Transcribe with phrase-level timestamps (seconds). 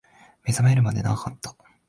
[0.45, 1.55] 目覚めるまで長かった